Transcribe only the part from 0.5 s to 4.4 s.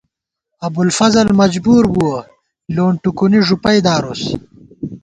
ابُوالفضل مجبُور بُوَہ، لون ٹُکُونی ݫُپَئ دارُس